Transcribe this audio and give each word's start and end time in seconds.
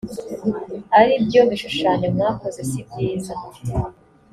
ari 0.99 1.13
byo 1.25 1.41
bishushanyo 1.49 2.07
mwakoze 2.15 2.61
sibyiza 2.69 3.33